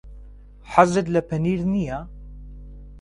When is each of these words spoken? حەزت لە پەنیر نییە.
حەزت 0.73 1.05
لە 1.15 1.21
پەنیر 1.29 1.61
نییە. 1.73 1.99